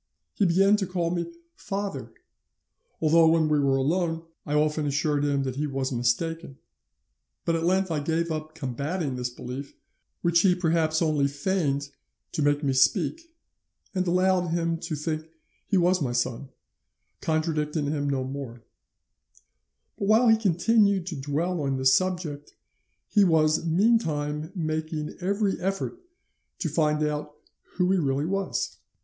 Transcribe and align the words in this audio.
He 0.33 0.47
began 0.47 0.77
to 0.77 0.87
call 0.87 1.11
me 1.11 1.27
'father,' 1.53 2.11
although 2.99 3.27
when 3.27 3.47
we 3.47 3.59
were 3.59 3.75
alone 3.77 4.23
I 4.47 4.55
often 4.55 4.87
assured 4.87 5.23
him 5.23 5.43
that 5.43 5.57
he 5.57 5.67
was 5.67 5.91
mistaken; 5.91 6.57
but 7.45 7.55
at 7.55 7.65
length 7.65 7.91
I 7.91 7.99
gave 7.99 8.31
up 8.31 8.55
combating 8.55 9.15
this 9.15 9.29
belief, 9.29 9.75
which 10.23 10.39
he 10.39 10.55
perhaps 10.55 11.03
only 11.03 11.27
feigned 11.27 11.89
to 12.31 12.41
make 12.41 12.63
me 12.63 12.73
speak, 12.73 13.31
and 13.93 14.07
allowed 14.07 14.47
him 14.47 14.79
to 14.79 14.95
think 14.95 15.29
he 15.67 15.77
was 15.77 16.01
my 16.01 16.13
son, 16.13 16.49
contradicting 17.21 17.85
him 17.85 18.09
no 18.09 18.23
more; 18.23 18.63
but 19.99 20.07
while 20.07 20.29
he 20.29 20.35
continued 20.35 21.05
to 21.05 21.15
dwell 21.15 21.61
on 21.61 21.77
this 21.77 21.93
subject 21.93 22.55
he 23.07 23.23
was 23.23 23.67
meantime 23.67 24.51
making 24.55 25.15
every 25.19 25.59
effort 25.59 26.01
to 26.57 26.69
find 26.69 27.03
out 27.05 27.35
who 27.75 27.91
he 27.91 27.99
really 27.99 28.25
was. 28.25 28.77